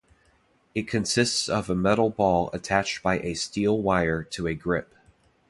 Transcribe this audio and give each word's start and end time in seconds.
It 0.73 0.87
consists 0.87 1.47
of 1.47 1.69
a 1.69 1.75
metal 1.75 2.09
ball 2.09 2.49
attached 2.53 3.03
by 3.03 3.19
a 3.19 3.35
steel 3.35 3.79
wire 3.79 4.23
to 4.31 4.47
a 4.47 4.55
grip. 4.55 4.95